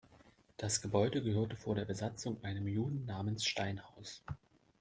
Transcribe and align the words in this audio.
Das 0.57 0.81
Gebäude 0.81 1.21
gehörte 1.21 1.55
vor 1.55 1.75
der 1.75 1.85
Besatzung 1.85 2.43
einem 2.43 2.67
Juden 2.67 3.05
namens 3.05 3.45
Steinhaus. 3.45 4.23